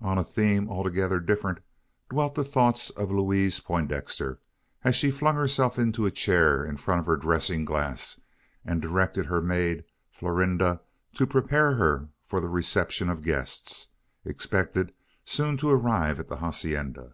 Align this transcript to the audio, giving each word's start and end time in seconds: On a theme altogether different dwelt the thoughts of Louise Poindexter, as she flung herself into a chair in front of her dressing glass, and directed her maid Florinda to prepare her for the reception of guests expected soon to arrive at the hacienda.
On 0.00 0.16
a 0.16 0.24
theme 0.24 0.70
altogether 0.70 1.20
different 1.20 1.58
dwelt 2.08 2.34
the 2.34 2.44
thoughts 2.44 2.88
of 2.88 3.10
Louise 3.10 3.60
Poindexter, 3.60 4.40
as 4.84 4.96
she 4.96 5.10
flung 5.10 5.34
herself 5.34 5.78
into 5.78 6.06
a 6.06 6.10
chair 6.10 6.64
in 6.64 6.78
front 6.78 7.00
of 7.00 7.04
her 7.04 7.18
dressing 7.18 7.66
glass, 7.66 8.18
and 8.64 8.80
directed 8.80 9.26
her 9.26 9.42
maid 9.42 9.84
Florinda 10.10 10.80
to 11.14 11.26
prepare 11.26 11.74
her 11.74 12.08
for 12.24 12.40
the 12.40 12.48
reception 12.48 13.10
of 13.10 13.20
guests 13.20 13.88
expected 14.24 14.94
soon 15.26 15.58
to 15.58 15.68
arrive 15.68 16.18
at 16.18 16.28
the 16.28 16.38
hacienda. 16.38 17.12